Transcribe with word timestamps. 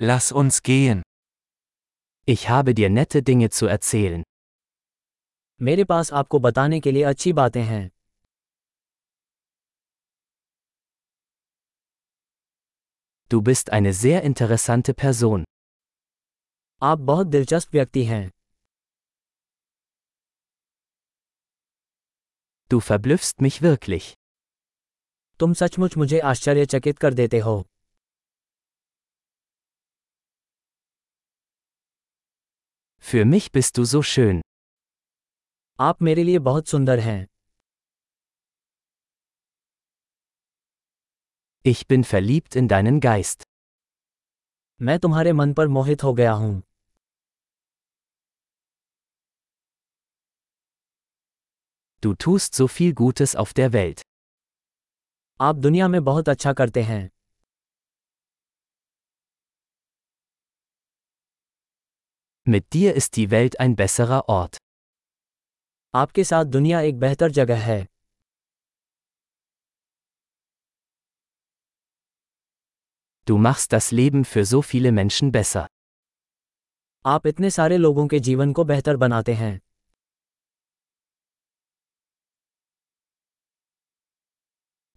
Lass 0.00 0.30
uns 0.30 0.62
gehen. 0.62 1.02
Ich 2.24 2.48
habe 2.48 2.72
dir 2.74 2.88
nette 2.88 3.22
Dinge 3.22 3.50
zu 3.50 3.66
erzählen. 3.66 4.22
मेरे 5.62 5.84
पास 5.84 6.12
आपको 6.12 6.38
बताने 6.38 6.80
के 6.80 6.90
लिए 6.92 7.02
अच्छी 7.02 7.32
बातें 7.32 7.62
हैं 7.62 7.88
Du 13.30 13.40
bist 13.48 13.70
eine 13.78 13.92
sehr 14.02 14.22
interessante 14.22 14.94
Person. 15.04 15.44
आप 16.82 16.98
बहुत 16.98 17.26
दिलचस्प 17.26 17.74
व्यक्ति 17.74 18.04
हैं 18.04 18.28
Du 22.70 22.80
verblüffst 22.90 23.42
mich 23.46 23.60
wirklich. 23.62 24.12
तुम 25.40 25.52
सचमुच 25.54 25.96
मुझे 25.96 26.18
आश्चर्यचकित 26.30 26.98
कर 26.98 27.14
देते 27.14 27.38
हो 27.38 27.62
Für 33.07 33.25
mich 33.25 33.51
bist 33.51 33.77
du 33.77 33.83
so 33.85 34.01
schön. 34.01 34.41
आप 35.79 36.01
मेरे 36.01 36.23
लिए 36.23 36.39
बहुत 36.39 36.67
सुंदर 36.67 36.99
हैं 36.99 37.25
Ich 41.65 41.81
bin 41.87 42.03
verliebt 42.03 42.55
in 42.61 42.67
deinen 42.67 42.99
Geist. 43.05 43.43
मैं 44.81 44.97
तुम्हारे 44.99 45.33
मन 45.33 45.53
पर 45.53 45.67
मोहित 45.67 46.03
हो 46.03 46.13
गया 46.13 46.31
हूं 46.31 46.53
Du 52.03 52.13
tust 52.25 52.55
so 52.61 52.67
viel 52.77 52.93
Gutes 53.01 53.35
auf 53.43 53.53
der 53.59 53.69
Welt. 53.73 54.01
आप 55.41 55.55
दुनिया 55.55 55.87
में 55.87 56.03
बहुत 56.03 56.29
अच्छा 56.29 56.53
करते 56.53 56.83
हैं 56.83 57.09
Mit 62.47 62.73
dir 62.73 62.93
ist 62.93 63.15
die 63.15 63.31
Welt 63.31 63.59
ein 63.59 63.75
besserer 63.75 64.27
Ort. 64.27 64.57
आपके 65.95 66.23
साथ 66.23 66.45
दुनिया 66.45 66.79
एक 66.81 66.99
बेहतर 66.99 67.31
जगह 67.31 67.63
है 67.63 67.85
Du 73.27 73.37
machst 73.37 73.71
das 73.73 73.91
Leben 73.91 74.25
für 74.25 74.43
so 74.45 74.61
viele 74.71 74.91
Menschen 74.91 75.31
besser. 75.31 75.65
आप 77.05 77.27
इतने 77.27 77.49
सारे 77.49 77.77
लोगों 77.77 78.07
के 78.07 78.19
जीवन 78.19 78.53
को 78.53 78.63
बेहतर 78.63 78.97
बनाते 78.97 79.33
हैं 79.33 79.59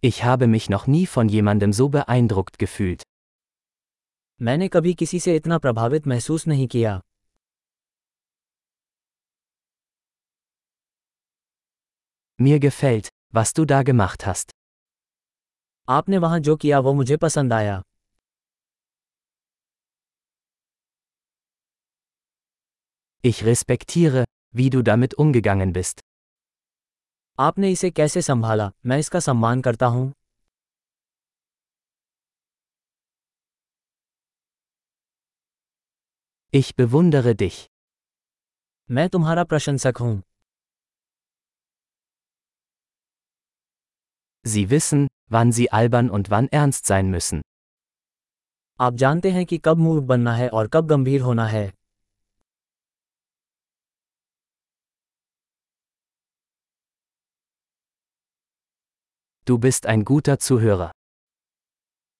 Ich 0.03 0.23
habe 0.23 0.47
mich 0.47 0.69
noch 0.69 0.87
nie 0.87 1.05
von 1.17 1.29
jemandem 1.29 1.73
so 1.73 1.89
beeindruckt 1.89 2.59
gefühlt. 2.65 3.03
मैंने 4.41 4.67
कभी 4.67 4.93
किसी 4.93 5.19
से 5.19 5.35
इतना 5.35 5.57
प्रभावित 5.57 6.07
महसूस 6.07 6.47
नहीं 6.47 6.67
किया 6.67 7.01
Mir 12.39 12.59
gefällt, 12.59 13.09
was 13.33 13.53
du 13.53 13.65
da 13.65 13.81
gemacht 13.83 14.25
hast. 14.27 14.51
आपने 15.89 16.17
वहां 16.17 16.41
जो 16.41 16.55
किया 16.55 16.79
वो 16.79 16.93
मुझे 16.93 17.17
पसंद 17.17 17.53
आया 17.53 17.81
Ich 23.23 23.39
respektiere, 23.45 24.23
wie 24.55 24.69
du 24.69 24.81
damit 24.89 25.13
umgegangen 25.23 25.73
bist. 25.77 26.01
आपने 27.39 27.71
इसे 27.71 27.89
कैसे 27.91 28.21
संभाला 28.21 28.71
मैं 28.85 28.97
इसका 28.99 29.19
सम्मान 29.19 29.61
करता 29.61 29.85
हूं 29.85 30.11
Ich 36.53 36.71
bewundere 36.75 37.33
dich. 37.41 37.57
मैं 38.91 39.09
तुम्हारा 39.09 39.43
प्रशंसक 39.43 39.97
हूं 40.01 40.15
Sie 44.45 44.69
wissen, 44.69 45.07
wann 45.29 45.51
sie 45.51 45.71
albern 45.71 46.09
und 46.09 46.29
wann 46.29 46.47
ernst 46.51 46.85
sein 46.85 47.11
müssen. 47.11 47.41
आप 48.81 48.93
जानते 48.93 49.31
हैं 49.31 49.45
कि 49.45 49.57
कब 49.57 49.77
मूर्ख 49.77 50.03
बनना 50.03 50.33
है 50.35 50.49
और 50.49 50.67
कब 50.73 50.87
गंभीर 50.87 51.21
होना 51.21 51.47
है 51.47 51.71
Du 59.47 59.57
bist 59.57 59.85
ein 59.85 60.03
guter 60.03 60.37
Zuhörer. 60.47 60.91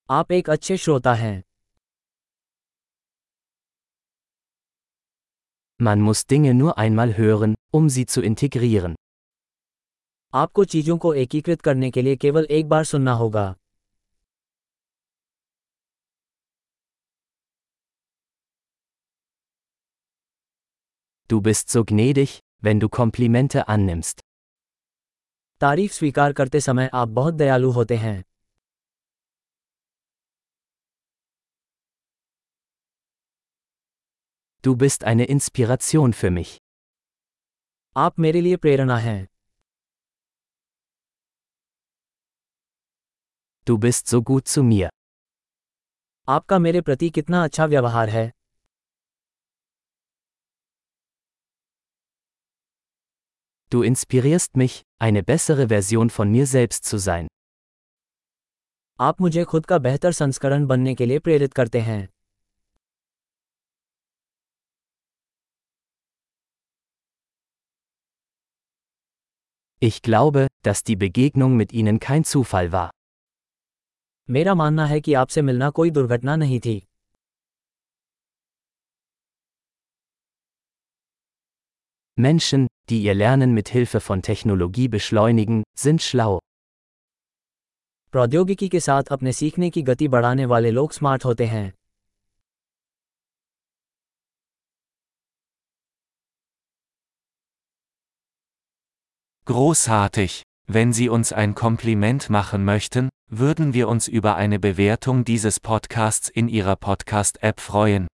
आप 0.09 0.31
एक 0.31 0.49
अच्छे 0.49 0.77
श्रोता 0.77 1.13
हैं 1.13 1.41
Man 5.79 6.01
muss 6.01 6.25
Dinge 6.33 6.53
nur 6.53 6.77
einmal 6.77 7.17
hören, 7.17 7.55
um 7.73 7.89
sie 7.89 8.05
zu 8.05 8.21
integrieren. 8.21 8.95
आपको 10.34 10.64
चीज़ों 10.64 10.98
को 10.98 11.14
एकीकृत 11.14 11.60
करने 11.60 11.90
के 11.90 12.02
लिए 12.02 12.16
केवल 12.16 12.44
एक 12.50 12.68
बार 12.68 12.84
सुनना 12.84 13.12
होगा 13.12 13.54
Du 21.30 21.40
bist 21.40 21.66
so 21.74 21.82
gnädig, 21.92 22.30
wenn 22.64 22.80
du 22.80 22.88
Komplimente 23.00 23.64
annimmst. 23.64 24.22
तारीफ़ 25.60 25.92
स्वीकार 25.92 26.32
करते 26.32 26.60
समय 26.60 26.90
आप 26.94 27.08
बहुत 27.08 27.34
दयालु 27.34 27.70
होते 27.70 27.96
हैं 27.96 28.24
Du 34.64 34.76
bist 34.82 35.04
eine 35.04 35.26
Inspiration 35.30 36.14
für 36.14 36.30
mich. 36.38 36.58
आप 37.96 38.18
मेरे 38.18 38.40
लिए 38.40 38.56
प्रेरणा 38.56 38.96
हैं 38.98 39.28
Du 43.67 43.77
bist 43.77 44.07
so 44.07 44.21
gut 44.21 44.47
zu 44.47 44.63
mir. 44.63 44.89
आपका 46.29 46.57
मेरे 46.59 46.81
प्रति 46.81 47.09
कितना 47.09 47.43
अच्छा 47.43 47.65
व्यवहार 47.65 48.09
है 48.09 48.31
Du 53.71 53.81
inspirierst 53.83 54.55
mich, 54.55 54.81
eine 54.99 55.23
bessere 55.23 55.67
Version 55.69 56.09
von 56.09 56.31
mir 56.35 56.45
selbst 56.45 56.85
zu 56.91 56.99
sein. 57.07 57.27
आप 58.99 59.21
मुझे 59.21 59.43
खुद 59.43 59.65
का 59.65 59.77
बेहतर 59.77 60.11
संस्करण 60.11 60.65
बनने 60.67 60.95
के 60.95 61.05
लिए 61.05 61.19
प्रेरित 61.19 61.53
करते 61.53 61.81
हैं 61.81 62.07
Ich 69.81 70.01
glaube, 70.01 70.47
dass 70.65 70.83
die 70.83 70.95
Begegnung 70.95 71.55
mit 71.55 71.71
ihnen 71.71 71.99
kein 71.99 72.23
Zufall 72.23 72.71
war. 72.71 72.89
मेरा 74.29 74.53
मानना 74.55 74.85
है 74.85 74.99
कि 75.01 75.13
आपसे 75.13 75.41
मिलना 75.41 75.69
कोई 75.69 75.89
दुर्घटना 75.89 76.35
नहीं 76.35 76.59
थी 76.59 76.81
Menschen, 82.17 82.65
die 82.89 82.99
ihr 83.01 83.13
Lernen 83.13 83.53
mit 83.53 83.69
Hilfe 83.69 83.99
von 83.99 84.21
Technologie 84.27 84.87
beschleunigen, 84.87 85.63
sind 85.85 86.01
schlau. 86.01 86.39
प्रौद्योगिकी 88.13 88.67
के 88.69 88.79
साथ 88.79 89.11
अपने 89.11 89.31
सीखने 89.39 89.69
की 89.69 89.81
गति 89.81 90.07
बढ़ाने 90.07 90.45
वाले 90.45 90.71
लोग 90.71 90.91
स्मार्ट 90.91 91.25
होते 91.25 91.45
हैं 91.45 91.73
Großartig! 99.47 100.41
Wenn 100.66 100.92
Sie 100.92 101.08
uns 101.08 101.32
ein 101.32 101.54
Kompliment 101.54 102.30
machen 102.30 102.64
möchten, 102.64 103.08
würden 103.28 103.74
wir 103.74 103.88
uns 103.88 104.08
über 104.08 104.36
eine 104.36 104.58
Bewertung 104.58 105.24
dieses 105.24 105.58
Podcasts 105.58 106.28
in 106.28 106.48
Ihrer 106.48 106.76
Podcast-App 106.76 107.60
freuen. 107.60 108.06